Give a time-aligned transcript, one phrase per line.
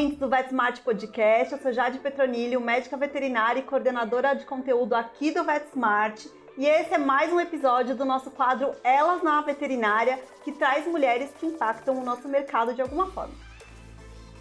[0.00, 1.52] ouvintes do VetSmart Podcast.
[1.52, 6.24] Eu sou Jade Petronilho, médica veterinária e coordenadora de conteúdo aqui do VetSmart.
[6.56, 11.30] E esse é mais um episódio do nosso quadro Elas na Veterinária, que traz mulheres
[11.38, 13.34] que impactam o nosso mercado de alguma forma.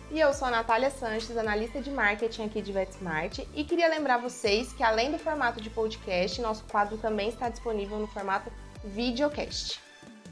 [0.10, 4.18] E eu sou a Natália Sanches, analista de marketing aqui de VetSmart, e queria lembrar
[4.18, 8.50] vocês que além do formato de podcast, nosso quadro também está disponível no formato
[8.86, 9.82] videocast.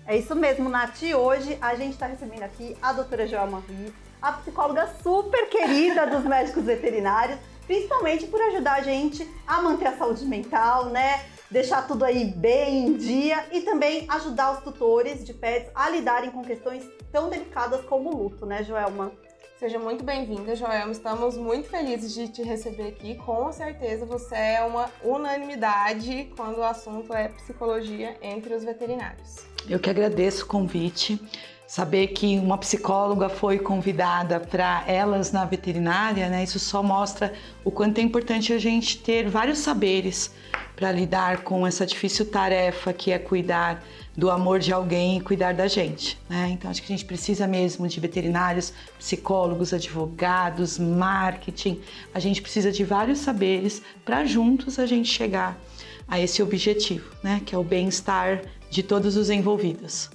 [0.06, 1.04] É isso mesmo, Nath.
[1.04, 6.24] Hoje a gente está recebendo aqui a doutora Joelma Ruiz, a psicóloga super querida dos
[6.24, 11.26] médicos veterinários, principalmente por ajudar a gente a manter a saúde mental, né?
[11.50, 16.32] Deixar tudo aí bem em dia e também ajudar os tutores de pets a lidarem
[16.32, 19.12] com questões tão delicadas como o luto, né, Joelma?
[19.60, 20.92] Seja muito bem-vinda, Joelma.
[20.92, 23.16] Estamos muito felizes de te receber aqui.
[23.16, 29.48] Com certeza você é uma unanimidade quando o assunto é psicologia entre os veterinários.
[29.68, 31.20] Eu que agradeço o convite.
[31.68, 36.42] Saber que uma psicóloga foi convidada para elas na veterinária, né?
[36.42, 40.32] Isso só mostra o quanto é importante a gente ter vários saberes
[40.78, 43.84] para lidar com essa difícil tarefa que é cuidar
[44.16, 46.52] do amor de alguém e cuidar da gente, né?
[46.52, 51.82] Então acho que a gente precisa mesmo de veterinários, psicólogos, advogados, marketing.
[52.14, 55.60] A gente precisa de vários saberes para juntos a gente chegar
[56.08, 57.42] a esse objetivo, né?
[57.46, 60.10] Que é o bem-estar de todos os envolvidos.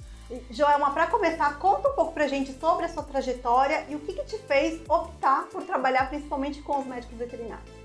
[0.49, 4.13] Joelma, para começar, conta um pouco pra gente sobre a sua trajetória e o que,
[4.13, 7.83] que te fez optar por trabalhar principalmente com os médicos veterinários.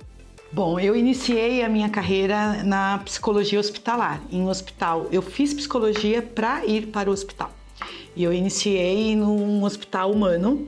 [0.51, 5.07] Bom, eu iniciei a minha carreira na psicologia hospitalar, em hospital.
[5.13, 7.51] Eu fiz psicologia para ir para o hospital.
[8.17, 10.67] E eu iniciei num hospital humano.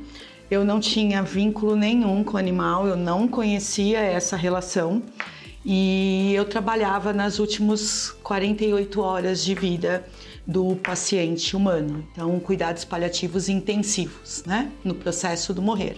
[0.51, 5.03] Eu não tinha vínculo nenhum com o animal, eu não conhecia essa relação.
[5.65, 10.05] E eu trabalhava nas últimas 48 horas de vida
[10.51, 12.05] do paciente humano.
[12.13, 14.73] Então, cuidados paliativos intensivos, né?
[14.83, 15.97] No processo do morrer.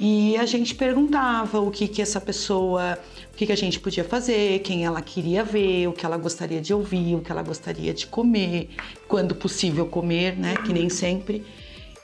[0.00, 2.98] E a gente perguntava o que que essa pessoa,
[3.32, 6.60] o que que a gente podia fazer, quem ela queria ver, o que ela gostaria
[6.60, 8.70] de ouvir, o que ela gostaria de comer,
[9.08, 10.54] quando possível comer, né?
[10.64, 11.44] Que nem sempre.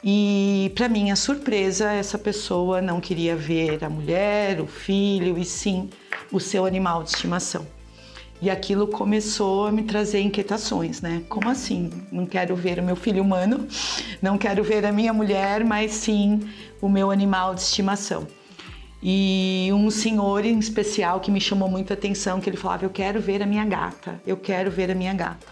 [0.04, 5.88] E para minha surpresa, essa pessoa não queria ver a mulher, o filho e sim
[6.30, 7.66] o seu animal de estimação.
[8.42, 11.22] E aquilo começou a me trazer inquietações, né?
[11.28, 11.91] Como assim?
[12.10, 13.69] Não quero ver o meu filho humano,
[14.20, 16.41] não quero ver a minha mulher, mas sim
[16.80, 18.26] o meu animal de estimação.
[19.00, 22.91] E um senhor em especial que me chamou muito a atenção, que ele falava: Eu
[22.91, 25.47] quero ver a minha gata, eu quero ver a minha gata.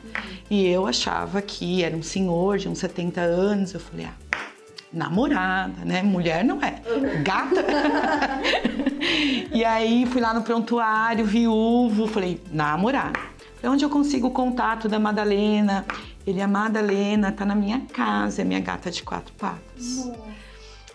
[0.51, 3.73] E eu achava que era um senhor de uns 70 anos.
[3.73, 4.15] Eu falei: Ah,
[4.93, 6.03] namorada, né?
[6.03, 6.83] Mulher não é,
[7.23, 7.65] gata.
[9.53, 13.19] e aí fui lá no prontuário, viúvo, falei, namorada.
[13.57, 15.85] Falei, onde eu consigo o contato da Madalena?
[16.27, 19.97] Ele, a Madalena tá na minha casa, é minha gata de quatro patas.
[19.97, 20.31] Nossa.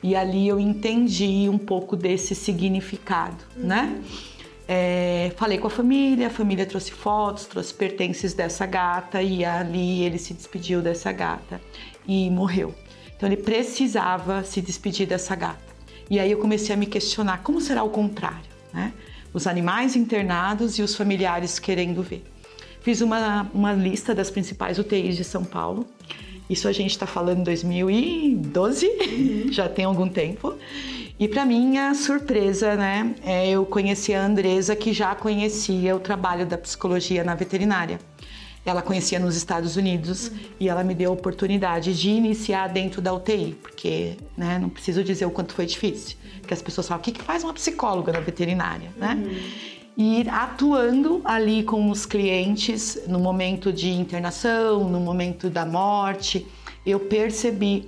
[0.04, 3.66] E ali eu entendi um pouco desse significado, uhum.
[3.66, 4.02] né?
[4.68, 10.04] É, falei com a família, a família trouxe fotos, trouxe pertences dessa gata e ali
[10.04, 11.62] ele se despediu dessa gata
[12.08, 12.74] e morreu.
[13.16, 15.60] Então ele precisava se despedir dessa gata.
[16.10, 18.94] E aí eu comecei a me questionar como será o contrário, né?
[19.34, 22.24] Os animais internados e os familiares querendo ver.
[22.82, 25.86] Fiz uma, uma lista das principais UTIs de São Paulo.
[26.50, 29.48] Isso a gente está falando em 2012, uhum.
[29.52, 30.54] já tem algum tempo.
[31.20, 36.46] E para minha surpresa, né, é, eu conheci a Andresa, que já conhecia o trabalho
[36.46, 38.00] da psicologia na veterinária
[38.66, 40.38] ela conhecia nos Estados Unidos uhum.
[40.60, 45.04] e ela me deu a oportunidade de iniciar dentro da UTI, porque né, não preciso
[45.04, 46.18] dizer o quanto foi difícil.
[46.48, 49.24] Que as pessoas falam, o que, que faz uma psicóloga na veterinária, né?
[49.98, 56.46] E atuando ali com os clientes no momento de internação, no momento da morte,
[56.86, 57.86] eu percebi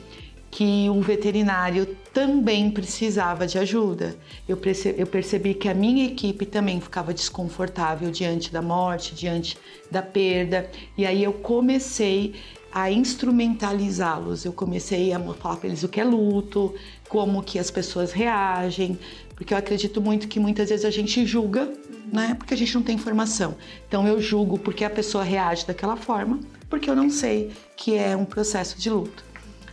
[0.58, 4.16] que o veterinário também precisava de ajuda.
[4.50, 9.56] Eu percebi, eu percebi que a minha equipe também ficava desconfortável diante da morte, diante
[9.92, 10.68] da perda,
[10.98, 12.34] e aí eu comecei
[12.74, 14.46] a instrumentalizá-los.
[14.46, 16.74] Eu comecei a falar para eles o que é luto,
[17.08, 18.98] como que as pessoas reagem,
[19.36, 21.72] porque eu acredito muito que muitas vezes a gente julga,
[22.12, 22.34] né?
[22.34, 23.56] Porque a gente não tem informação.
[23.88, 28.18] Então eu julgo porque a pessoa reage daquela forma, porque eu não sei que é
[28.18, 29.27] um processo de luto.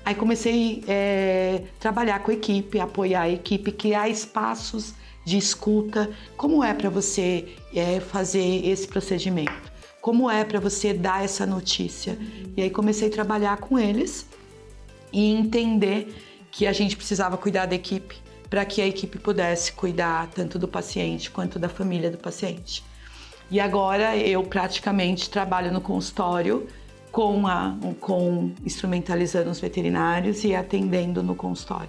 [0.04, 4.92] Aí comecei a é, trabalhar com a equipe, apoiar a equipe, criar espaços
[5.24, 6.10] de escuta.
[6.36, 9.72] Como é para você é, fazer esse procedimento?
[10.02, 12.18] Como é para você dar essa notícia?
[12.54, 14.26] E aí comecei a trabalhar com eles
[15.10, 16.14] e entender
[16.50, 18.16] que a gente precisava cuidar da equipe
[18.50, 22.84] para que a equipe pudesse cuidar tanto do paciente quanto da família do paciente.
[23.50, 26.66] E agora eu praticamente trabalho no consultório
[27.14, 31.88] com, a, com instrumentalizando os veterinários e atendendo no consultório.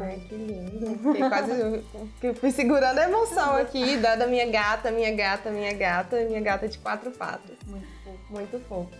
[0.00, 0.98] Ai, que lindo.
[0.98, 2.34] Fiquei quase.
[2.34, 6.66] fui segurando a emoção aqui, da, da minha gata, minha gata, minha gata, minha gata
[6.66, 7.56] de quatro patas.
[7.64, 8.18] Muito fofo.
[8.28, 8.90] Muito fofo.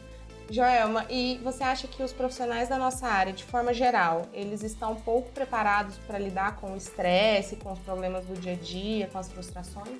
[0.49, 4.95] Joelma, e você acha que os profissionais da nossa área, de forma geral, eles estão
[4.95, 9.19] pouco preparados para lidar com o estresse, com os problemas do dia a dia, com
[9.19, 9.99] as frustrações?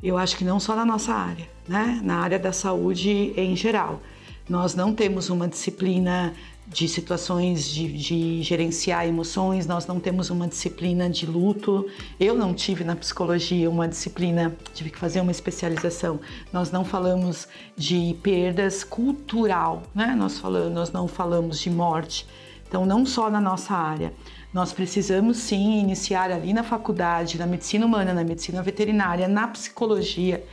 [0.00, 2.00] Eu acho que não só na nossa área, né?
[2.04, 4.00] Na área da saúde em geral.
[4.48, 6.34] Nós não temos uma disciplina
[6.66, 11.86] de situações de, de, gerenciar emoções, nós não temos uma disciplina de luto.
[12.18, 16.20] Eu não tive na psicologia uma disciplina, tive que fazer uma especialização.
[16.52, 20.14] Nós não falamos de perdas cultural, né?
[20.16, 22.26] Nós, falamos, nós não falamos de morte.
[22.68, 24.12] Então, não só na nossa área.
[24.52, 30.44] Nós precisamos sim iniciar ali na faculdade, na medicina humana, na medicina veterinária, na psicologia,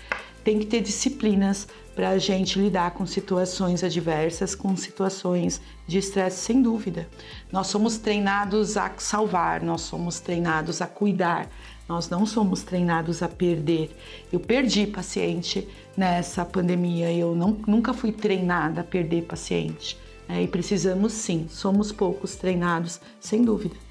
[0.43, 6.37] tem que ter disciplinas para a gente lidar com situações adversas, com situações de estresse,
[6.37, 7.07] sem dúvida.
[7.51, 11.49] Nós somos treinados a salvar, nós somos treinados a cuidar,
[11.87, 13.95] nós não somos treinados a perder.
[14.31, 19.97] Eu perdi paciente nessa pandemia, eu não, nunca fui treinada a perder paciente.
[20.27, 20.43] Né?
[20.43, 23.90] E precisamos sim, somos poucos treinados, sem dúvida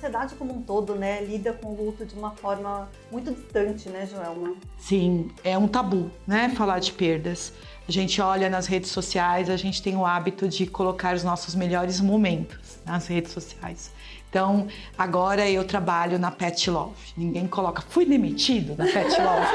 [0.00, 4.06] sociedade como um todo, né, lida com o luto de uma forma muito distante, né,
[4.06, 4.54] Joelma?
[4.78, 7.52] Sim, é um tabu, né, falar de perdas.
[7.86, 11.54] A gente olha nas redes sociais, a gente tem o hábito de colocar os nossos
[11.54, 13.92] melhores momentos nas redes sociais.
[14.30, 16.94] Então, agora eu trabalho na Pet Love.
[17.16, 19.46] Ninguém coloca, fui demitido da Pet Love.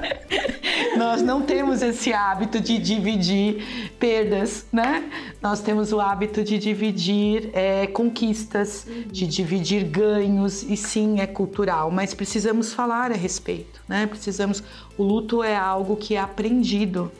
[0.98, 5.08] Nós não temos esse hábito de dividir perdas, né?
[5.40, 11.92] Nós temos o hábito de dividir é, conquistas, de dividir ganhos, e sim, é cultural,
[11.92, 14.06] mas precisamos falar a respeito, né?
[14.08, 14.64] Precisamos.
[14.98, 17.10] O luto é algo que é aprendido.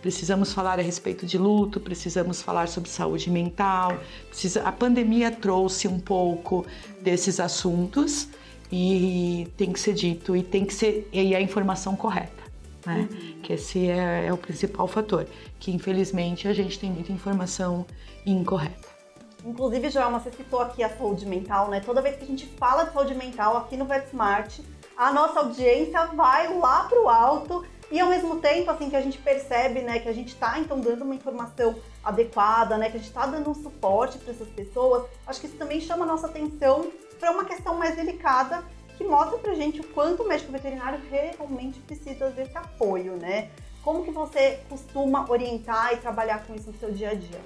[0.00, 3.98] Precisamos falar a respeito de luto, precisamos falar sobre saúde mental.
[4.28, 4.62] Precisa...
[4.62, 6.64] A pandemia trouxe um pouco
[7.00, 8.28] desses assuntos
[8.70, 12.42] e tem que ser dito e tem que ser e a informação correta,
[12.84, 13.08] né?
[13.10, 13.40] Uhum.
[13.42, 15.26] Que esse é, é o principal fator.
[15.58, 17.86] Que infelizmente a gente tem muita informação
[18.24, 18.96] incorreta.
[19.44, 21.80] Inclusive, Joelma, você citou aqui a saúde mental, né?
[21.80, 24.58] Toda vez que a gente fala de saúde mental aqui no VetSmart,
[24.96, 29.18] a nossa audiência vai lá pro alto e ao mesmo tempo, assim, que a gente
[29.18, 33.08] percebe, né, que a gente está então dando uma informação adequada, né, que a gente
[33.08, 36.90] está dando um suporte para essas pessoas, acho que isso também chama a nossa atenção
[37.20, 38.62] para uma questão mais delicada
[38.96, 43.50] que mostra pra gente o quanto o médico veterinário realmente precisa desse apoio, né?
[43.82, 47.40] Como que você costuma orientar e trabalhar com isso no seu dia a dia?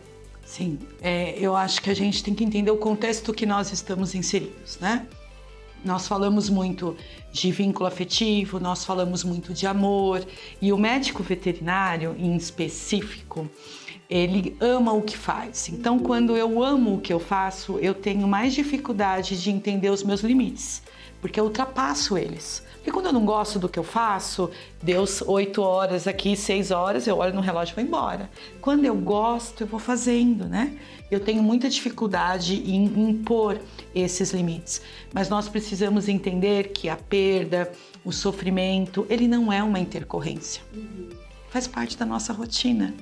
[0.46, 4.14] Sim, é, eu acho que a gente tem que entender o contexto que nós estamos
[4.14, 5.06] inseridos, né?
[5.84, 6.96] Nós falamos muito
[7.32, 10.24] de vínculo afetivo, nós falamos muito de amor,
[10.60, 13.48] e o médico veterinário, em específico,
[14.08, 15.68] ele ama o que faz.
[15.68, 20.02] Então, quando eu amo o que eu faço, eu tenho mais dificuldade de entender os
[20.02, 20.82] meus limites,
[21.20, 22.62] porque eu ultrapasso eles.
[22.80, 24.50] Porque quando eu não gosto do que eu faço,
[24.82, 28.30] Deus, oito horas aqui, seis horas, eu olho no relógio e vou embora.
[28.58, 30.78] Quando eu gosto, eu vou fazendo, né?
[31.10, 33.60] Eu tenho muita dificuldade em impor
[33.94, 34.80] esses limites.
[35.12, 37.70] Mas nós precisamos entender que a perda,
[38.02, 40.62] o sofrimento, ele não é uma intercorrência.
[41.50, 42.94] Faz parte da nossa rotina.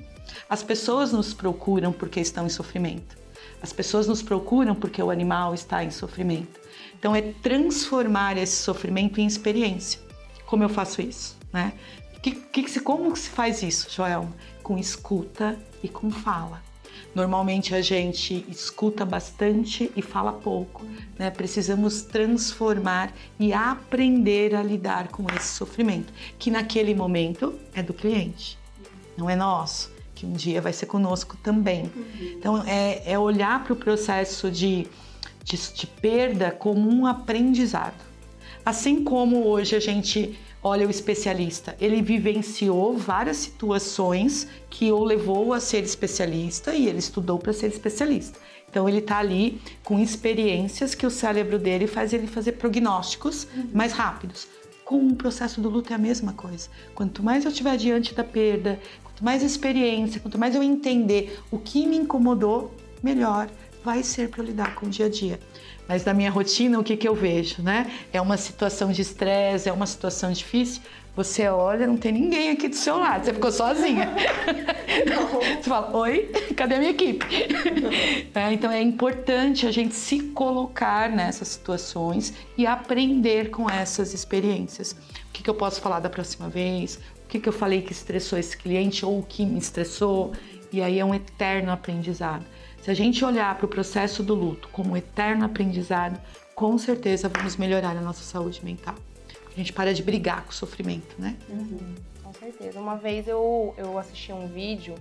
[0.49, 3.17] As pessoas nos procuram porque estão em sofrimento.
[3.61, 6.58] As pessoas nos procuram porque o animal está em sofrimento.
[6.99, 10.01] Então é transformar esse sofrimento em experiência.
[10.45, 11.73] Como eu faço isso, né?
[12.21, 14.27] Que, que, como se faz isso, Joel?
[14.61, 16.61] Com escuta e com fala.
[17.15, 20.85] Normalmente a gente escuta bastante e fala pouco,
[21.17, 21.31] né?
[21.31, 28.59] Precisamos transformar e aprender a lidar com esse sofrimento, que naquele momento é do cliente,
[29.17, 31.89] não é nosso, que um dia vai ser conosco também.
[32.37, 34.85] Então é, é olhar para o processo de
[35.49, 38.05] de, de perda como um aprendizado.
[38.63, 45.53] Assim como hoje a gente olha o especialista, ele vivenciou várias situações que o levou
[45.53, 48.37] a ser especialista e ele estudou para ser especialista.
[48.69, 53.69] Então ele está ali com experiências que o cérebro dele faz ele fazer prognósticos uhum.
[53.73, 54.47] mais rápidos.
[54.85, 56.69] Com o processo do luto é a mesma coisa.
[56.93, 61.57] Quanto mais eu estiver diante da perda, quanto mais experiência, quanto mais eu entender o
[61.57, 63.49] que me incomodou, melhor
[63.89, 65.39] vai ser para eu lidar com o dia a dia.
[65.87, 67.91] Mas na minha rotina, o que, que eu vejo, né?
[68.13, 70.83] É uma situação de estresse, é uma situação difícil.
[71.15, 74.07] Você olha, não tem ninguém aqui do seu lado, você ficou sozinha.
[75.59, 77.25] Você fala, oi, cadê a minha equipe?
[78.33, 84.91] É, então é importante a gente se colocar nessas situações e aprender com essas experiências.
[84.91, 86.99] O que, que eu posso falar da próxima vez?
[87.23, 90.33] O que, que eu falei que estressou esse cliente ou o que me estressou?
[90.71, 92.45] E aí é um eterno aprendizado.
[92.81, 96.19] Se a gente olhar para o processo do luto como um eterno aprendizado,
[96.55, 98.95] com certeza vamos melhorar a nossa saúde mental.
[99.51, 101.35] A gente para de brigar com o sofrimento, né?
[101.49, 102.79] Uhum, com certeza.
[102.79, 104.95] Uma vez eu, eu assisti um vídeo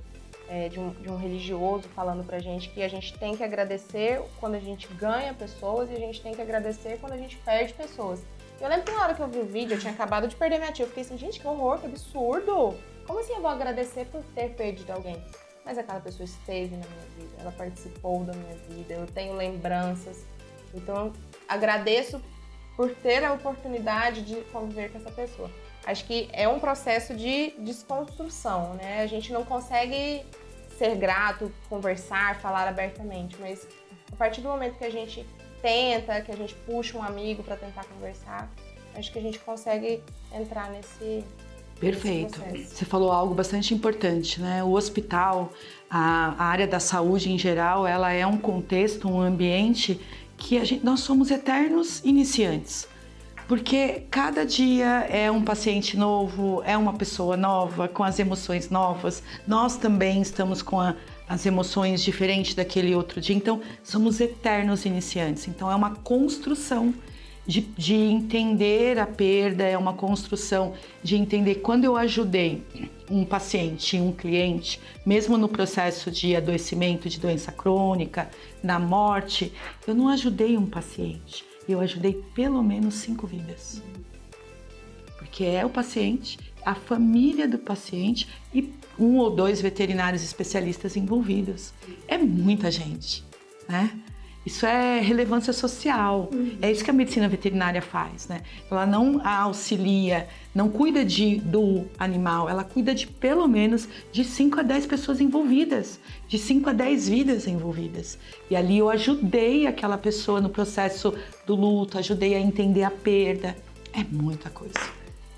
[0.49, 4.21] é, de, um, de um religioso falando pra gente que a gente tem que agradecer
[4.41, 7.75] quando a gente ganha pessoas e a gente tem que agradecer quando a gente perde
[7.75, 8.23] pessoas.
[8.61, 10.59] Eu lembro que na hora que eu vi o vídeo, eu tinha acabado de perder
[10.59, 10.85] minha tia.
[10.85, 12.75] Eu fiquei assim, gente, que horror, que absurdo!
[13.07, 15.23] Como assim eu vou agradecer por ter perdido alguém?
[15.69, 20.25] Mas aquela pessoa esteve na minha vida, ela participou da minha vida, eu tenho lembranças.
[20.73, 21.13] Então,
[21.47, 22.23] agradeço
[22.75, 25.51] por ter a oportunidade de conviver com essa pessoa.
[25.85, 29.03] Acho que é um processo de desconstrução, né?
[29.03, 30.25] A gente não consegue
[30.79, 33.69] ser grato, conversar, falar abertamente, mas
[34.11, 35.27] a partir do momento que a gente
[35.61, 38.51] tenta, que a gente puxa um amigo para tentar conversar,
[38.95, 41.23] acho que a gente consegue entrar nesse
[41.81, 42.41] Perfeito.
[42.67, 44.65] Você falou algo bastante importante, né?
[44.65, 45.53] O hospital,
[45.89, 50.01] a, a, área da saúde em geral, ela é um contexto, um ambiente
[50.37, 52.89] que gente, nós somos eternos iniciantes.
[53.47, 59.23] Porque cada dia é um paciente novo, é uma pessoa nova, com as emoções novas.
[59.47, 63.35] Nós também estamos com a, as emoções diferentes daquele outro dia.
[63.35, 65.49] Então, somos eternos iniciantes.
[65.49, 66.93] Então, é uma construção
[67.49, 72.63] de, de entender a perda, é uma construção de entender quando eu ajudei
[73.11, 78.31] um paciente, um cliente, mesmo no processo de adoecimento, de doença crônica,
[78.63, 79.51] na morte,
[79.87, 83.83] eu não ajudei um paciente, eu ajudei pelo menos cinco vidas.
[85.17, 91.73] Porque é o paciente, a família do paciente e um ou dois veterinários especialistas envolvidos.
[92.07, 93.25] É muita gente,
[93.67, 93.99] né?
[94.49, 96.31] Isso é relevância social.
[96.33, 96.57] Uhum.
[96.63, 98.41] É isso que a medicina veterinária faz, né?
[98.71, 104.61] Ela não auxilia, não cuida de, do animal, ela cuida de pelo menos de 5
[104.61, 108.19] a 10 pessoas envolvidas, de 5 a 10 vidas envolvidas.
[108.49, 111.13] E ali eu ajudei aquela pessoa no processo
[111.47, 113.55] do luto, ajudei a entender a perda.
[113.93, 114.81] É muita coisa.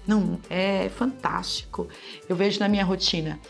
[0.06, 1.88] Não, é fantástico.
[2.28, 3.40] Eu vejo na minha rotina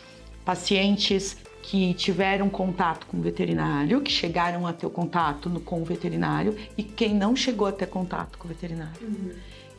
[0.43, 5.81] pacientes que tiveram contato com o veterinário, que chegaram a ter o contato no, com
[5.81, 9.01] o veterinário e quem não chegou a ter contato com o veterinário.
[9.01, 9.31] Uhum.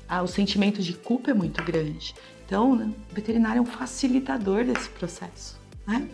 [0.09, 2.15] Ah, o sentimento de culpa é muito grande.
[2.45, 6.09] Então, né, o veterinário é um facilitador desse processo, né?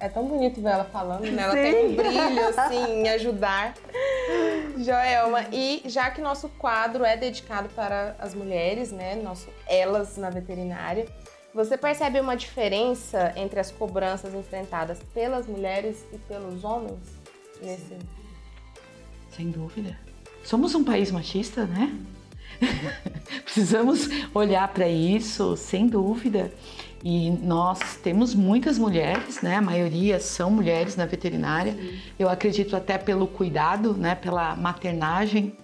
[0.00, 1.42] É tão bonito ver ela falando, né?
[1.42, 1.60] Ela Sim.
[1.60, 3.74] tem um brilho, assim, em ajudar.
[4.78, 9.16] Joelma, e já que nosso quadro é dedicado para as mulheres, né?
[9.16, 11.06] Nosso Elas na Veterinária,
[11.54, 16.98] você percebe uma diferença entre as cobranças enfrentadas pelas mulheres e pelos homens
[17.62, 17.96] nesse?
[19.30, 19.98] Sem dúvida.
[20.42, 21.94] Somos um país machista, né?
[23.44, 26.52] Precisamos olhar para isso, sem dúvida.
[27.04, 29.56] E nós temos muitas mulheres, né?
[29.56, 31.72] A maioria são mulheres na veterinária.
[31.72, 31.98] Sim.
[32.18, 34.14] Eu acredito até pelo cuidado, né?
[34.14, 35.56] Pela maternagem.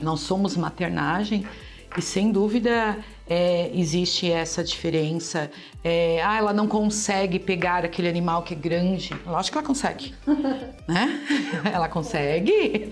[0.00, 1.46] Nós somos maternagem
[1.96, 2.98] e sem dúvida
[3.28, 5.50] é, existe essa diferença.
[5.82, 9.14] É, ah, ela não consegue pegar aquele animal que é grande.
[9.26, 10.14] Lógico que ela consegue,
[10.88, 11.20] né?
[11.72, 12.90] Ela consegue.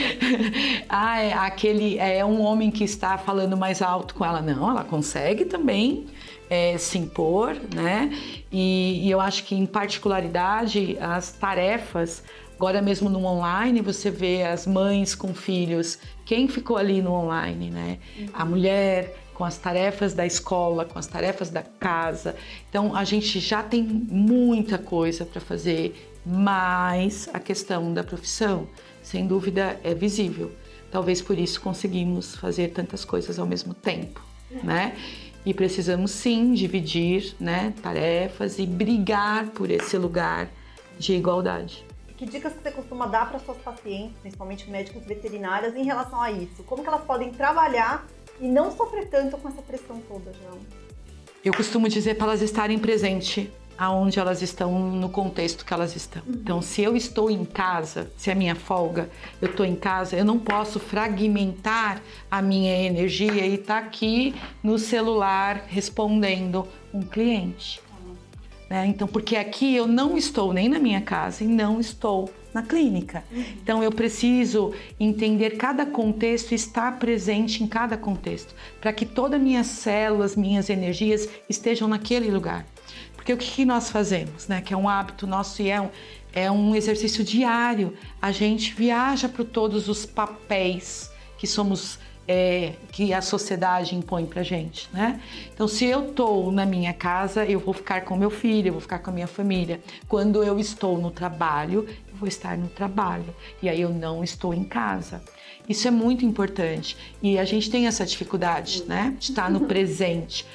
[0.88, 4.40] ah, é, aquele é um homem que está falando mais alto com ela.
[4.40, 6.06] Não, ela consegue também.
[6.50, 8.10] É, se impor, né?
[8.52, 12.22] E, e eu acho que, em particularidade, as tarefas
[12.56, 17.70] Agora mesmo no online você vê as mães com filhos, quem ficou ali no online,
[17.70, 17.98] né?
[18.32, 22.36] A mulher, com as tarefas da escola, com as tarefas da casa.
[22.70, 28.68] Então a gente já tem muita coisa para fazer, mas a questão da profissão,
[29.02, 30.52] sem dúvida, é visível.
[30.90, 34.22] Talvez por isso conseguimos fazer tantas coisas ao mesmo tempo,
[34.62, 34.96] né?
[35.44, 40.48] E precisamos sim dividir, né, tarefas e brigar por esse lugar
[40.98, 41.84] de igualdade.
[42.16, 46.30] Que dicas que você costuma dar para suas pacientes, principalmente médicos veterinários, em relação a
[46.30, 46.62] isso?
[46.62, 48.06] Como que elas podem trabalhar
[48.40, 50.58] e não sofrer tanto com essa pressão toda, João?
[51.44, 56.22] Eu costumo dizer para elas estarem presentes aonde elas estão, no contexto que elas estão.
[56.26, 56.34] Uhum.
[56.34, 59.10] Então, se eu estou em casa, se é minha folga,
[59.42, 64.34] eu estou em casa, eu não posso fragmentar a minha energia e estar tá aqui
[64.62, 67.82] no celular respondendo um cliente.
[68.74, 68.88] Né?
[68.88, 73.22] Então, porque aqui eu não estou nem na minha casa e não estou na clínica.
[73.30, 73.44] Uhum.
[73.62, 79.38] Então, eu preciso entender cada contexto e estar presente em cada contexto, para que todas
[79.38, 82.66] as minhas células, minhas energias estejam naquele lugar.
[83.14, 84.60] Porque o que nós fazemos, né?
[84.60, 85.88] Que é um hábito nosso e é um,
[86.32, 87.96] é um exercício diário.
[88.20, 94.42] A gente viaja para todos os papéis que somos é, que a sociedade impõe pra
[94.42, 95.20] gente, né?
[95.52, 98.80] Então, se eu estou na minha casa, eu vou ficar com meu filho, eu vou
[98.80, 99.80] ficar com a minha família.
[100.08, 103.34] Quando eu estou no trabalho, eu vou estar no trabalho.
[103.62, 105.22] E aí eu não estou em casa.
[105.68, 106.96] Isso é muito importante.
[107.22, 109.14] E a gente tem essa dificuldade, né?
[109.18, 110.46] De estar no presente.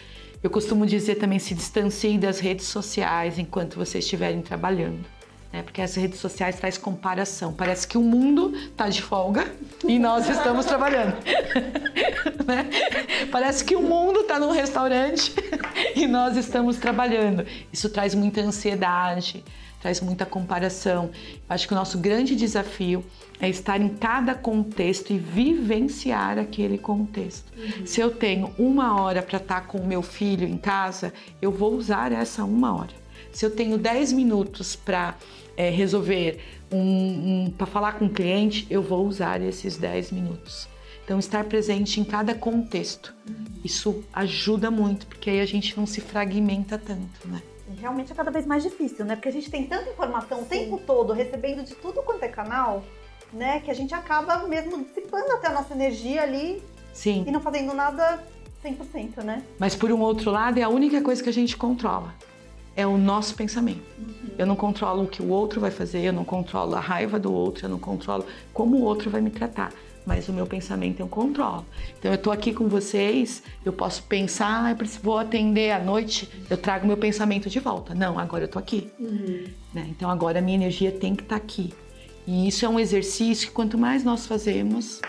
[0.41, 5.18] Eu costumo dizer também se distancie das redes sociais enquanto vocês estiverem trabalhando
[5.51, 5.63] né?
[5.63, 7.53] Porque as redes sociais traz comparação.
[7.53, 9.51] Parece que o mundo está de folga
[9.87, 11.15] e nós estamos trabalhando.
[12.45, 12.69] né?
[13.31, 15.33] Parece que o mundo está num restaurante
[15.95, 17.45] e nós estamos trabalhando.
[17.73, 19.43] Isso traz muita ansiedade,
[19.81, 21.09] traz muita comparação.
[21.49, 23.03] Acho que o nosso grande desafio
[23.41, 27.51] é estar em cada contexto e vivenciar aquele contexto.
[27.57, 27.85] Uhum.
[27.85, 31.73] Se eu tenho uma hora para estar com o meu filho em casa, eu vou
[31.73, 32.98] usar essa uma hora.
[33.31, 35.15] Se eu tenho 10 minutos para
[35.55, 36.39] é, resolver
[36.71, 40.67] um, um para falar com o cliente, eu vou usar esses 10 minutos.
[41.03, 43.15] Então, estar presente em cada contexto,
[43.65, 47.41] isso ajuda muito, porque aí a gente não se fragmenta tanto, né?
[47.79, 49.15] Realmente é cada vez mais difícil, né?
[49.15, 50.43] Porque a gente tem tanta informação Sim.
[50.43, 52.83] o tempo todo, recebendo de tudo quanto é canal,
[53.33, 53.59] né?
[53.59, 56.61] Que a gente acaba mesmo dissipando até a nossa energia ali
[56.93, 57.25] Sim.
[57.27, 58.23] e não fazendo nada
[58.63, 59.43] 100%, né?
[59.57, 62.13] Mas por um outro lado, é a única coisa que a gente controla
[62.79, 63.81] é o nosso pensamento.
[63.97, 64.29] Uhum.
[64.37, 67.33] Eu não controlo o que o outro vai fazer, eu não controlo a raiva do
[67.33, 69.73] outro, eu não controlo como o outro vai me tratar.
[70.05, 71.65] Mas o meu pensamento eu controlo.
[71.99, 76.29] Então eu estou aqui com vocês, eu posso pensar, ah, eu vou atender à noite,
[76.49, 77.93] eu trago meu pensamento de volta.
[77.93, 78.89] Não, agora eu estou aqui.
[78.97, 79.43] Uhum.
[79.73, 79.87] Né?
[79.89, 81.73] Então agora a minha energia tem que estar tá aqui.
[82.25, 85.01] E isso é um exercício que quanto mais nós fazemos,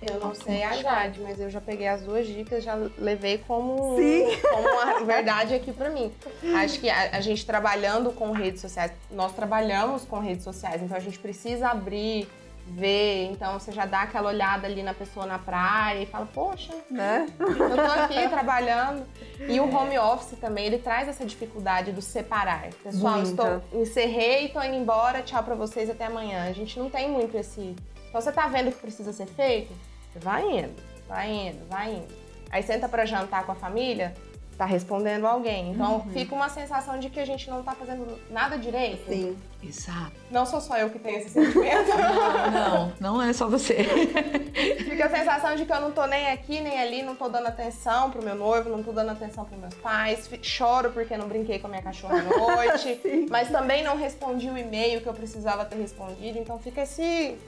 [0.00, 3.96] Eu não sei a Jade, mas eu já peguei as duas dicas, já levei como,
[3.96, 4.26] Sim.
[4.48, 6.12] como uma verdade aqui para mim.
[6.54, 10.96] Acho que a, a, gente trabalhando com redes sociais, nós trabalhamos com redes sociais, então
[10.96, 12.28] a gente precisa abrir,
[12.68, 16.72] ver, então você já dá aquela olhada ali na pessoa na praia e fala, poxa,
[16.88, 17.26] né?
[17.40, 19.04] Eu tô aqui trabalhando.
[19.48, 22.68] E o home office também, ele traz essa dificuldade do separar.
[22.84, 26.44] Pessoal, estou encerrei, tô indo embora, tchau para vocês até amanhã.
[26.44, 27.74] A gente não tem muito esse
[28.10, 29.72] então você tá vendo o que precisa ser feito?
[30.16, 30.74] Vai indo,
[31.08, 32.12] vai indo, vai indo.
[32.50, 34.12] Aí senta para jantar com a família,
[34.60, 35.70] tá respondendo alguém.
[35.70, 36.10] Então uhum.
[36.10, 39.08] fica uma sensação de que a gente não tá fazendo nada direito.
[39.08, 39.38] Sim.
[39.62, 40.12] Exato.
[40.30, 41.88] Não sou só eu que tenho esse sentimento.
[42.52, 43.84] não, não, não é só você.
[44.84, 47.46] Fica a sensação de que eu não tô nem aqui, nem ali, não tô dando
[47.46, 50.28] atenção pro meu noivo, não tô dando atenção pros meus pais.
[50.42, 53.00] Choro porque não brinquei com a minha cachorra à noite.
[53.30, 56.38] mas também não respondi o e-mail que eu precisava ter respondido.
[56.38, 57.38] Então fica esse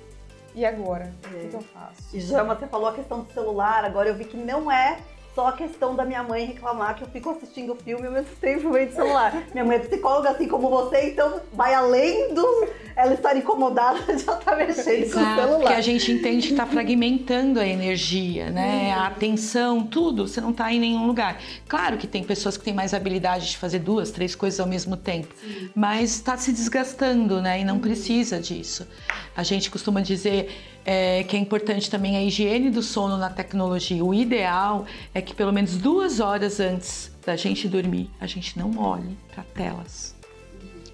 [0.55, 1.13] e agora?
[1.25, 1.29] É.
[1.29, 2.17] O que, que, eu faço?
[2.17, 4.99] E já você falou a questão do celular, agora eu vi que não é
[5.35, 8.35] só a questão da minha mãe reclamar que eu fico assistindo o filme ao mesmo
[8.37, 9.33] tempo meio do celular.
[9.53, 14.13] minha mãe é psicóloga assim como você, então vai além do ela estar incomodada de
[14.13, 15.59] estar tá mexendo Exato, com o celular.
[15.61, 18.93] Porque a gente entende que está fragmentando a energia, né?
[18.93, 21.41] A atenção, tudo, você não está em nenhum lugar.
[21.67, 24.97] Claro que tem pessoas que têm mais habilidade de fazer duas, três coisas ao mesmo
[24.97, 25.71] tempo, Sim.
[25.75, 27.61] mas está se desgastando, né?
[27.61, 28.87] E não precisa disso.
[29.35, 30.51] A gente costuma dizer
[30.85, 34.05] é, que é importante também a higiene do sono na tecnologia.
[34.05, 38.79] O ideal é que pelo menos duas horas antes da gente dormir, a gente não
[38.79, 40.15] olhe para telas.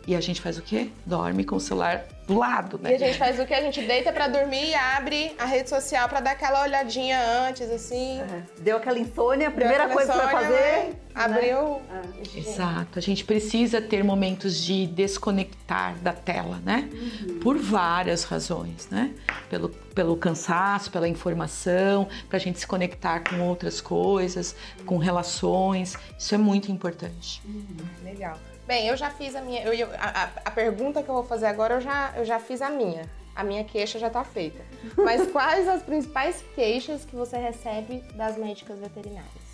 [0.06, 0.90] E a gente faz o quê?
[1.04, 2.92] Dorme com o celular do lado, né?
[2.92, 3.54] E a gente faz o quê?
[3.54, 7.70] A gente deita para dormir e abre a rede social para dar aquela olhadinha antes,
[7.70, 8.20] assim.
[8.20, 8.42] É.
[8.60, 10.52] Deu aquela insônia, a primeira coisa que vai fazer.
[10.52, 10.94] Né?
[11.14, 11.80] Abriu.
[11.90, 12.38] É.
[12.38, 12.98] Exato.
[12.98, 16.90] A gente precisa ter momentos de desconectar da tela, né?
[16.92, 17.40] Uhum.
[17.40, 19.14] Por várias razões, né?
[19.48, 25.96] Pelo, pelo cansaço, pela informação, para a gente se conectar com outras coisas, com relações.
[26.18, 27.40] Isso é muito importante.
[27.46, 27.64] Uhum.
[28.04, 28.38] Legal.
[28.68, 29.62] Bem, eu já fiz a minha.
[29.62, 32.60] Eu, eu, a, a, pergunta que eu vou fazer agora, eu já, eu já fiz
[32.60, 33.08] a minha.
[33.34, 34.60] A minha queixa já está feita.
[34.96, 39.48] Mas quais as principais queixas que você recebe das médicas veterinárias?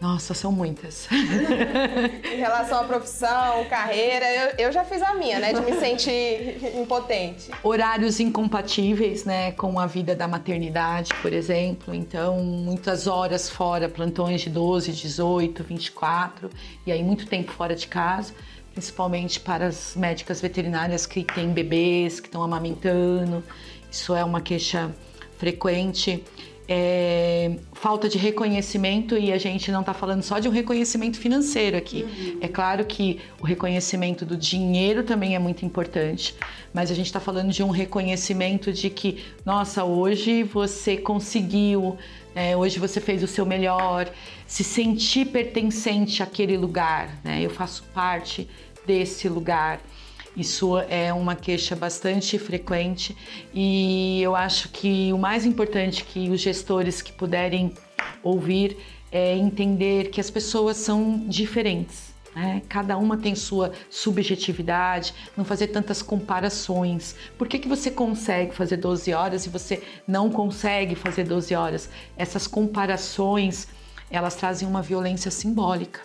[0.00, 1.08] Nossa, são muitas.
[1.10, 5.54] em relação à profissão, carreira, eu, eu, já fiz a minha, né?
[5.54, 7.50] De me sentir impotente.
[7.62, 9.52] Horários incompatíveis, né?
[9.52, 11.94] Com a vida da maternidade, por exemplo.
[11.94, 16.50] Então, muitas horas fora, plantões de 12, 18, 24.
[16.86, 18.34] E aí, muito tempo fora de casa.
[18.76, 23.42] Principalmente para as médicas veterinárias que têm bebês, que estão amamentando.
[23.90, 24.94] Isso é uma queixa
[25.38, 26.22] frequente
[26.68, 31.76] é, falta de reconhecimento e a gente não está falando só de um reconhecimento financeiro
[31.76, 32.02] aqui.
[32.02, 32.38] Uhum.
[32.40, 36.34] É claro que o reconhecimento do dinheiro também é muito importante,
[36.74, 41.96] mas a gente está falando de um reconhecimento de que, nossa, hoje você conseguiu,
[42.36, 42.54] né?
[42.54, 44.12] hoje você fez o seu melhor,
[44.46, 47.40] se sentir pertencente àquele lugar, né?
[47.40, 48.46] Eu faço parte
[48.86, 49.80] desse lugar.
[50.36, 53.16] Isso é uma queixa bastante frequente
[53.54, 57.72] e eu acho que o mais importante que os gestores que puderem
[58.22, 58.76] ouvir
[59.10, 62.15] é entender que as pessoas são diferentes.
[62.36, 62.60] Né?
[62.68, 67.16] Cada uma tem sua subjetividade, não fazer tantas comparações.
[67.38, 71.88] Por que, que você consegue fazer 12 horas e você não consegue fazer 12 horas?
[72.14, 73.66] Essas comparações,
[74.10, 76.02] elas trazem uma violência simbólica.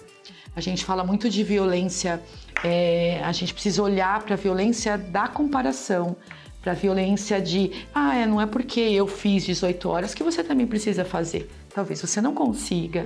[0.56, 2.22] A gente fala muito de violência,
[2.64, 6.16] é, a gente precisa olhar para a violência da comparação,
[6.62, 10.42] para a violência de, ah, é, não é porque eu fiz 18 horas que você
[10.46, 11.52] também precisa fazer.
[11.74, 13.06] Talvez você não consiga.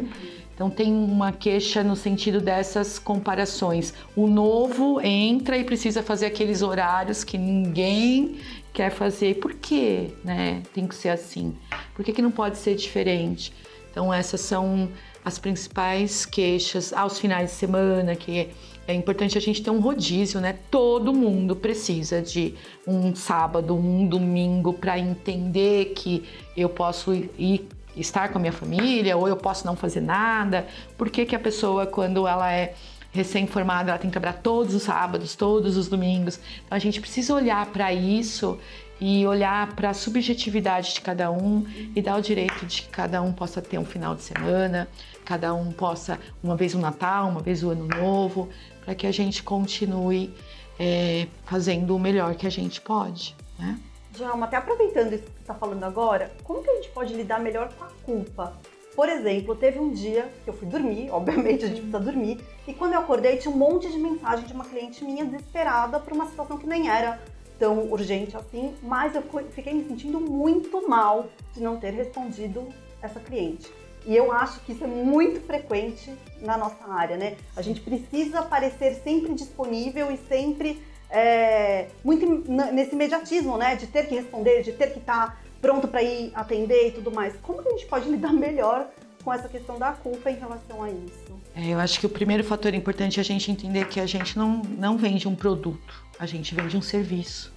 [0.56, 3.94] Então tem uma queixa no sentido dessas comparações.
[4.16, 8.38] O novo entra e precisa fazer aqueles horários que ninguém
[8.72, 9.36] quer fazer.
[9.36, 10.12] Por quê?
[10.24, 10.64] Né?
[10.74, 11.54] Tem que ser assim.
[11.94, 13.52] Por que, que não pode ser diferente?
[13.92, 14.90] Então essas são
[15.26, 18.50] as principais queixas aos finais de semana, que
[18.88, 20.60] é importante a gente ter um rodízio, né?
[20.70, 22.54] Todo mundo precisa de
[22.86, 26.24] um sábado, um domingo para entender que
[26.56, 30.68] eu posso ir estar com a minha família, ou eu posso não fazer nada.
[30.98, 32.74] Por que, que a pessoa, quando ela é
[33.12, 36.40] recém-formada, ela tem que trabalhar todos os sábados, todos os domingos?
[36.66, 38.60] Então a gente precisa olhar para isso
[39.00, 43.22] e olhar para a subjetividade de cada um e dar o direito de que cada
[43.22, 44.88] um possa ter um final de semana,
[45.26, 48.50] cada um possa, uma vez o Natal, uma vez o Ano Novo,
[48.84, 50.34] para que a gente continue
[50.80, 53.36] é, fazendo o melhor que a gente pode.
[53.58, 53.78] Né?
[54.16, 57.40] Djalma, até aproveitando isso que você está falando agora, como que a gente pode lidar
[57.40, 58.54] melhor com a culpa?
[58.96, 62.74] Por exemplo, teve um dia que eu fui dormir, obviamente a gente precisa dormir, e
[62.74, 66.28] quando eu acordei tinha um monte de mensagem de uma cliente minha desesperada por uma
[66.28, 67.20] situação que nem era
[67.60, 72.68] tão urgente assim, mas eu fiquei me sentindo muito mal de não ter respondido
[73.02, 73.72] essa cliente.
[74.06, 77.38] E eu acho que isso é muito frequente na nossa área, né?
[77.56, 83.76] A gente precisa parecer sempre disponível e sempre é, muito nesse imediatismo, né?
[83.76, 87.12] De ter que responder, de ter que estar tá pronto para ir atender e tudo
[87.12, 87.34] mais.
[87.42, 88.88] Como que a gente pode lidar melhor
[89.24, 91.36] com essa questão da culpa em relação a isso?
[91.56, 94.38] É, eu acho que o primeiro fator importante é a gente entender que a gente
[94.38, 97.54] não, não vende um produto, a gente vende um serviço.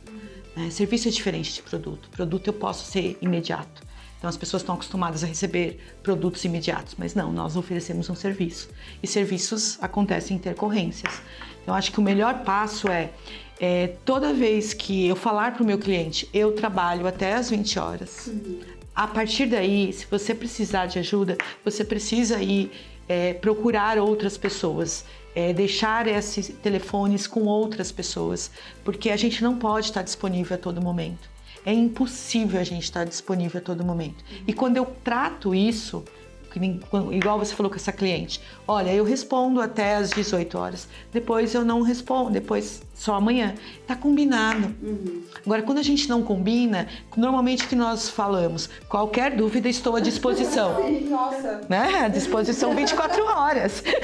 [0.56, 0.70] Né?
[0.70, 2.08] Serviço é diferente de produto.
[2.10, 3.87] Produto eu posso ser imediato.
[4.18, 8.68] Então as pessoas estão acostumadas a receber produtos imediatos, mas não, nós oferecemos um serviço.
[9.02, 11.22] E serviços acontecem em intercorrências.
[11.62, 13.10] Então acho que o melhor passo é
[13.60, 17.78] é, toda vez que eu falar para o meu cliente, eu trabalho até as 20
[17.78, 18.28] horas.
[18.28, 18.60] Uhum.
[18.94, 22.70] A partir daí, se você precisar de ajuda, você precisa ir
[23.08, 25.04] é, procurar outras pessoas,
[25.34, 28.50] é, deixar esses telefones com outras pessoas,
[28.84, 31.28] porque a gente não pode estar disponível a todo momento.
[31.64, 34.24] É impossível a gente estar disponível a todo momento.
[34.46, 36.04] E quando eu trato isso,
[37.12, 41.64] igual você falou com essa cliente, olha, eu respondo até às 18 horas, depois eu
[41.64, 43.54] não respondo, depois só amanhã.
[43.86, 44.74] Tá combinado.
[44.82, 45.22] Uhum.
[45.44, 50.00] Agora, quando a gente não combina, normalmente o que nós falamos, qualquer dúvida estou à
[50.00, 50.74] disposição.
[51.08, 51.60] Nossa.
[51.68, 52.00] Né?
[52.00, 53.82] À disposição 24 horas.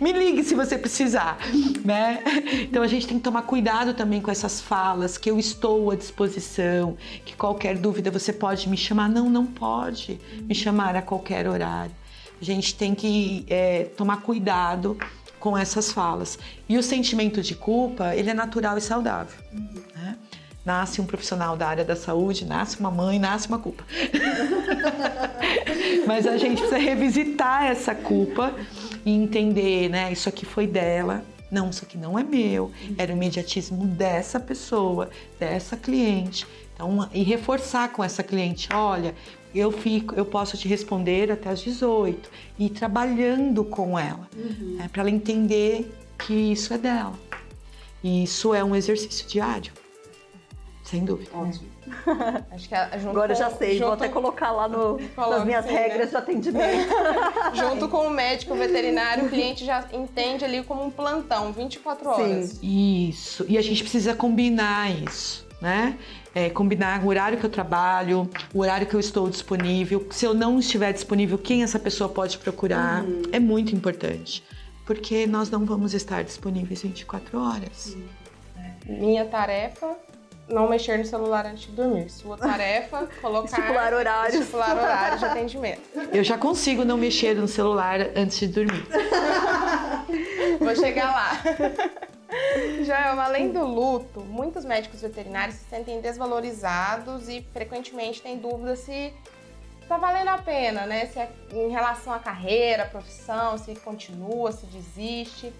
[0.00, 1.38] Me ligue se você precisar,
[1.84, 2.22] né?
[2.62, 5.96] Então a gente tem que tomar cuidado também com essas falas, que eu estou à
[5.96, 9.08] disposição, que qualquer dúvida você pode me chamar.
[9.08, 11.92] Não, não pode me chamar a qualquer horário.
[12.40, 14.96] A gente tem que é, tomar cuidado
[15.40, 16.38] com essas falas.
[16.68, 19.36] E o sentimento de culpa, ele é natural e saudável.
[19.96, 20.16] Né?
[20.64, 23.84] Nasce um profissional da área da saúde, nasce uma mãe, nasce uma culpa.
[26.06, 28.54] Mas a gente precisa revisitar essa culpa
[29.08, 30.12] e entender, né?
[30.12, 35.08] Isso aqui foi dela, não, isso aqui não é meu, era o imediatismo dessa pessoa,
[35.40, 36.46] dessa cliente.
[36.74, 39.14] Então, e reforçar com essa cliente, olha,
[39.54, 44.76] eu fico, eu posso te responder até às 18 e trabalhando com ela, uhum.
[44.76, 47.18] né, para ela entender que isso é dela.
[48.04, 49.72] E isso é um exercício diário,
[50.88, 51.30] sem dúvida.
[51.34, 51.68] Ótimo.
[52.50, 53.84] Acho que junto Agora eu já sei, junto...
[53.84, 56.06] vou até colocar lá no, nas minhas sim, regras né?
[56.06, 56.94] de atendimento.
[57.52, 62.48] junto com o médico veterinário, o cliente já entende ali como um plantão, 24 horas.
[62.50, 63.08] Sim.
[63.08, 63.44] Isso.
[63.48, 65.98] E a gente precisa combinar isso, né?
[66.34, 70.06] é, combinar o horário que eu trabalho, o horário que eu estou disponível.
[70.10, 73.02] Se eu não estiver disponível, quem essa pessoa pode procurar.
[73.02, 73.22] Uhum.
[73.32, 74.44] É muito importante,
[74.86, 77.94] porque nós não vamos estar disponíveis 24 horas.
[77.94, 79.00] Uhum.
[79.00, 79.96] Minha tarefa
[80.48, 82.10] não mexer no celular antes de dormir.
[82.10, 83.46] Sua tarefa, colocar...
[83.46, 84.34] Estipular horários.
[84.34, 85.82] Estipular horários de atendimento.
[86.12, 88.86] Eu já consigo não mexer no celular antes de dormir.
[90.58, 91.42] Vou chegar lá.
[92.84, 99.12] Já além do luto, muitos médicos veterinários se sentem desvalorizados e frequentemente têm dúvidas se
[99.82, 101.06] está valendo a pena, né?
[101.06, 105.52] Se é em relação à carreira, à profissão, se continua, se desiste.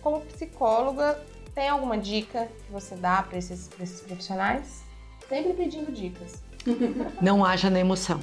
[0.00, 1.18] Como psicóloga,
[1.54, 4.82] Tem alguma dica que você dá para esses, esses profissionais?
[5.28, 6.42] Sempre pedindo dicas.
[7.22, 8.20] Não haja na emoção.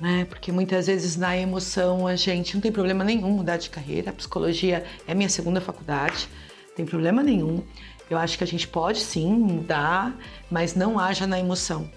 [0.00, 0.24] Né?
[0.24, 4.10] Porque muitas vezes na emoção a gente não tem problema nenhum mudar de carreira.
[4.10, 6.28] A psicologia é minha segunda faculdade,
[6.70, 7.62] não tem problema nenhum.
[8.10, 10.16] Eu acho que a gente pode sim mudar,
[10.50, 11.88] mas não haja na emoção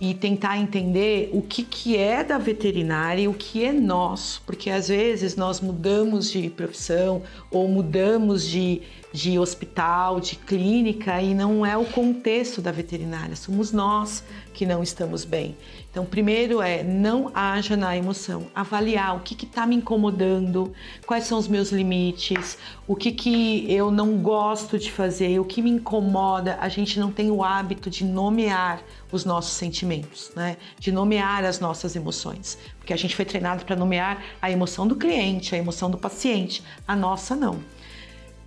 [0.00, 4.68] e tentar entender o que, que é da veterinária e o que é nosso, porque
[4.68, 8.82] às vezes nós mudamos de profissão ou mudamos de,
[9.12, 14.82] de hospital, de clínica e não é o contexto da veterinária, somos nós que não
[14.82, 15.56] estamos bem.
[15.96, 20.70] Então, primeiro é não haja na emoção, avaliar o que está me incomodando,
[21.06, 25.62] quais são os meus limites, o que, que eu não gosto de fazer, o que
[25.62, 26.58] me incomoda.
[26.60, 30.58] A gente não tem o hábito de nomear os nossos sentimentos, né?
[30.78, 34.96] de nomear as nossas emoções, porque a gente foi treinado para nomear a emoção do
[34.96, 37.58] cliente, a emoção do paciente, a nossa não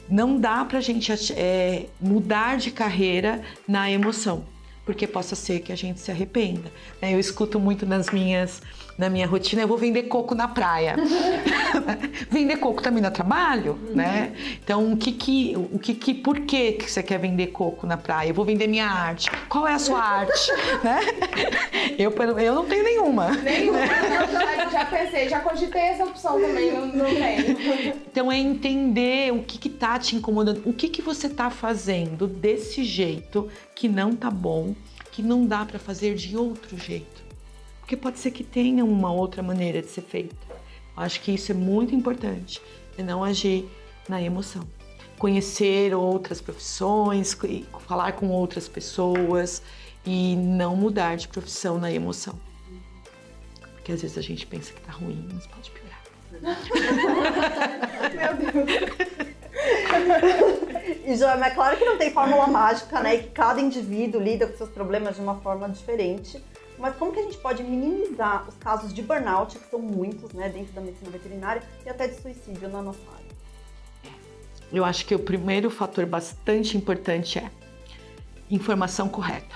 [0.08, 4.44] não dá para a gente é, mudar de carreira na emoção,
[4.90, 6.72] porque possa ser que a gente se arrependa.
[7.00, 7.14] Né?
[7.14, 8.60] Eu escuto muito nas minhas
[9.00, 10.98] na minha rotina, eu vou vender coco na praia.
[12.30, 13.96] vender coco também dá trabalho, uhum.
[13.96, 14.34] né?
[14.62, 17.96] Então, o que que, o que que, por que que você quer vender coco na
[17.96, 18.28] praia?
[18.28, 19.32] Eu vou vender minha arte.
[19.48, 20.52] Qual é a sua arte?
[20.84, 21.00] né?
[21.98, 23.32] Eu, eu não tenho nenhuma.
[23.38, 23.80] Nenhuma.
[23.88, 27.96] Já, já pensei, já cogitei essa opção também, não, não tenho.
[28.12, 32.28] Então, é entender o que que tá te incomodando, o que que você tá fazendo
[32.28, 34.76] desse jeito que não tá bom,
[35.10, 37.19] que não dá para fazer de outro jeito.
[37.90, 40.36] Porque pode ser que tenha uma outra maneira de ser feita.
[40.96, 42.62] Acho que isso é muito importante,
[42.96, 43.68] é não agir
[44.08, 44.62] na emoção.
[45.18, 47.36] Conhecer outras profissões,
[47.88, 49.64] falar com outras pessoas
[50.06, 52.40] e não mudar de profissão na emoção.
[53.74, 56.04] Porque às vezes a gente pensa que tá ruim, mas pode piorar.
[60.06, 60.60] Meu Deus.
[61.06, 63.16] E Joana, é claro que não tem fórmula mágica, né?
[63.16, 66.40] E que cada indivíduo lida com seus problemas de uma forma diferente.
[66.80, 70.48] Mas como que a gente pode minimizar os casos de burnout, que são muitos, né,
[70.48, 73.30] dentro da medicina veterinária, e até de suicídio na nossa área?
[74.72, 77.52] Eu acho que o primeiro fator bastante importante é
[78.50, 79.56] informação correta.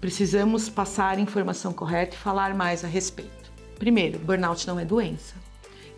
[0.00, 3.50] Precisamos passar informação correta e falar mais a respeito.
[3.76, 5.34] Primeiro, burnout não é doença.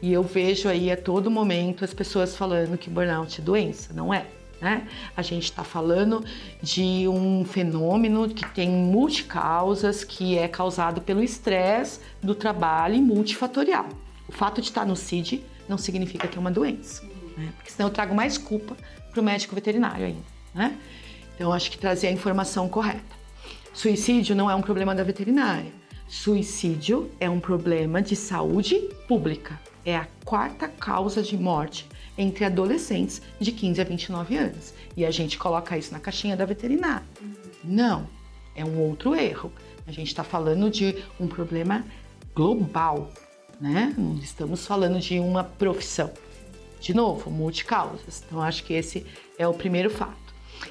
[0.01, 4.15] E eu vejo aí a todo momento as pessoas falando que burnout é doença, não
[4.15, 4.27] é.
[4.61, 4.87] Né?
[5.17, 6.25] A gente está falando
[6.63, 13.89] de um fenômeno que tem multicausas, que é causado pelo estresse do trabalho e multifatorial.
[14.29, 17.03] O fato de estar no CID não significa que é uma doença,
[17.37, 17.53] né?
[17.57, 18.77] porque senão eu trago mais culpa
[19.11, 20.25] para o médico veterinário ainda.
[20.55, 20.77] Né?
[21.35, 23.19] Então, acho que trazer a informação correta.
[23.73, 25.73] Suicídio não é um problema da veterinária.
[26.07, 29.59] Suicídio é um problema de saúde pública.
[29.85, 31.89] É a quarta causa de morte
[32.21, 34.75] entre adolescentes de 15 a 29 anos.
[34.97, 37.05] E a gente coloca isso na caixinha da veterinária.
[37.65, 38.07] Não,
[38.55, 39.53] é um outro erro.
[39.87, 41.85] A gente está falando de um problema
[42.35, 43.11] global,
[43.61, 43.95] né?
[43.97, 46.11] Não estamos falando de uma profissão.
[46.81, 48.23] De novo, multicausas.
[48.27, 49.07] Então, acho que esse
[49.39, 50.17] é o primeiro fato.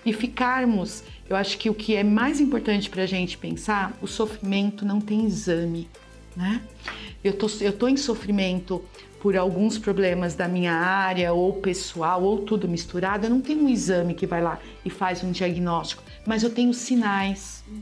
[0.06, 4.08] E ficarmos, eu acho que o que é mais importante para a gente pensar, o
[4.08, 5.90] sofrimento não tem exame,
[6.36, 6.62] né?
[7.24, 8.84] Eu tô, eu tô em sofrimento
[9.22, 13.70] por alguns problemas da minha área ou pessoal ou tudo misturado, eu não tenho um
[13.70, 17.64] exame que vai lá e faz um diagnóstico, mas eu tenho sinais.
[17.68, 17.82] Uhum.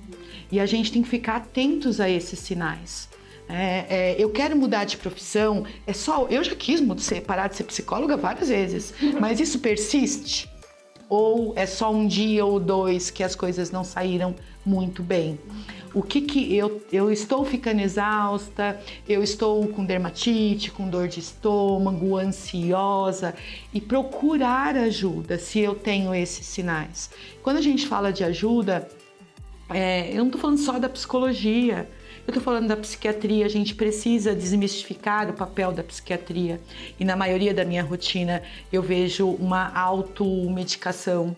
[0.51, 3.07] E a gente tem que ficar atentos a esses sinais.
[3.49, 6.27] É, é, eu quero mudar de profissão, é só.
[6.29, 10.49] Eu já quis ser, parar de ser psicóloga várias vezes, mas isso persiste?
[11.09, 15.39] Ou é só um dia ou dois que as coisas não saíram muito bem?
[15.97, 21.19] O que que eu, eu estou ficando exausta, eu estou com dermatite, com dor de
[21.19, 23.33] estômago, ansiosa
[23.73, 27.09] e procurar ajuda se eu tenho esses sinais.
[27.41, 28.87] Quando a gente fala de ajuda,
[29.69, 31.89] é, eu não estou falando só da psicologia,
[32.27, 36.59] eu estou falando da psiquiatria, a gente precisa desmistificar o papel da psiquiatria.
[36.99, 41.33] E na maioria da minha rotina eu vejo uma automedicação.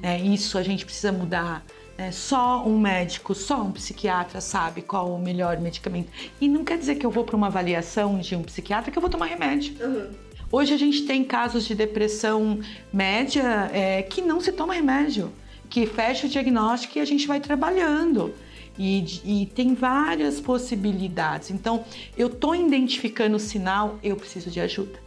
[0.00, 0.20] Né?
[0.20, 1.64] Isso a gente precisa mudar.
[1.96, 6.10] É, só um médico, só um psiquiatra sabe qual o melhor medicamento.
[6.40, 9.00] E não quer dizer que eu vou para uma avaliação de um psiquiatra que eu
[9.00, 9.74] vou tomar remédio.
[9.80, 10.10] Uhum.
[10.50, 12.60] Hoje a gente tem casos de depressão
[12.92, 15.32] média é, que não se toma remédio,
[15.70, 18.34] que fecha o diagnóstico e a gente vai trabalhando.
[18.76, 21.50] E, e tem várias possibilidades.
[21.50, 21.84] Então,
[22.16, 24.98] eu estou identificando o sinal, eu preciso de ajuda.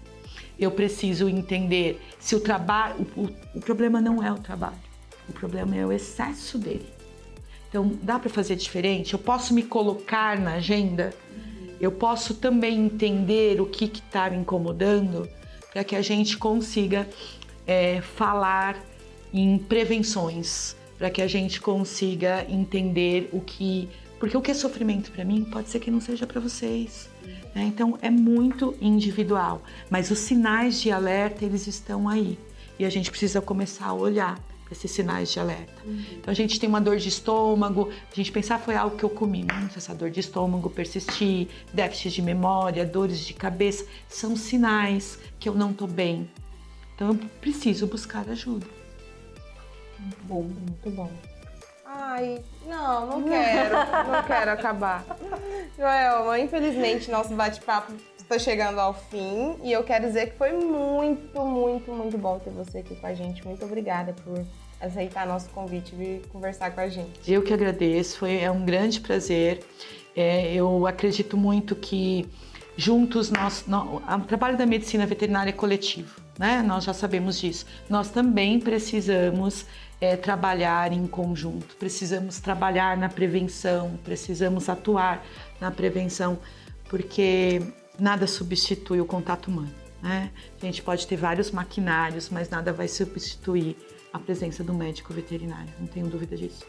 [0.58, 3.06] Eu preciso entender se o trabalho.
[3.16, 4.87] O, o problema não é o trabalho.
[5.30, 6.88] O problema é o excesso dele.
[7.70, 9.14] Então, dá para fazer diferente?
[9.14, 11.14] Eu posso me colocar na agenda?
[11.80, 15.30] Eu posso também entender o que está me incomodando
[15.72, 17.08] para que a gente consiga
[17.68, 18.82] é, falar
[19.34, 23.90] em prevenções, para que a gente consiga entender o que.
[24.20, 27.08] Porque o que é sofrimento para mim pode ser que não seja para vocês.
[27.54, 27.66] Né?
[27.66, 29.62] Então é muito individual.
[29.90, 32.40] Mas os sinais de alerta, eles estão aí.
[32.80, 34.40] E a gente precisa começar a olhar
[34.74, 35.82] esses sinais de alerta.
[35.86, 36.06] Uhum.
[36.14, 39.04] Então a gente tem uma dor de estômago, a gente pensar ah, foi algo que
[39.04, 44.36] eu comi, não essa dor de estômago persistir, déficit de memória, dores de cabeça, são
[44.36, 46.28] sinais que eu não estou bem.
[46.96, 48.66] Então eu preciso buscar ajuda.
[50.00, 51.12] Muito bom, muito bom.
[51.86, 53.76] Ai, não, não quero,
[54.12, 55.06] não quero acabar.
[55.78, 57.94] Joelma, infelizmente nosso bate-papo
[58.28, 62.50] está chegando ao fim e eu quero dizer que foi muito, muito, muito bom ter
[62.50, 63.46] você aqui com a gente.
[63.46, 64.46] Muito obrigada por
[64.82, 67.32] aceitar nosso convite e conversar com a gente.
[67.32, 69.64] Eu que agradeço, foi, é um grande prazer.
[70.14, 72.30] É, eu acredito muito que
[72.76, 76.62] juntos nós, nós, o trabalho da medicina veterinária é coletivo, né?
[76.62, 77.66] Nós já sabemos disso.
[77.90, 79.66] Nós também precisamos
[80.02, 85.26] é, trabalhar em conjunto, precisamos trabalhar na prevenção, precisamos atuar
[85.62, 86.38] na prevenção,
[86.90, 87.62] porque
[88.00, 89.74] nada substitui o contato humano.
[90.02, 90.32] Né?
[90.62, 93.76] A gente pode ter vários maquinários, mas nada vai substituir
[94.14, 96.66] a presença do médico veterinário, não tenho dúvida disso.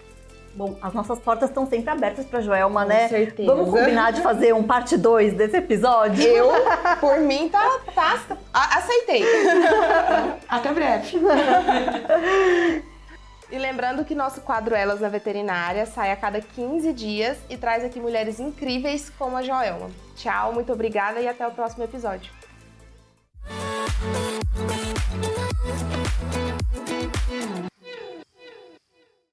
[0.55, 3.09] Bom, as nossas portas estão sempre abertas para Joelma, Com né?
[3.09, 3.55] Certeza.
[3.55, 6.23] Vamos combinar de fazer um parte 2 desse episódio?
[6.23, 6.51] Eu,
[7.01, 8.19] por mim, tá, tá
[8.53, 9.23] aceitei.
[10.49, 11.19] Até breve.
[13.51, 17.83] E lembrando que nosso quadro Elas na Veterinária sai a cada 15 dias e traz
[17.83, 19.91] aqui mulheres incríveis como a Joelma.
[20.15, 22.38] Tchau, muito obrigada e até o próximo episódio.